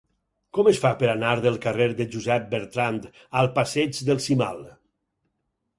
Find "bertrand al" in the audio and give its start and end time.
2.55-3.53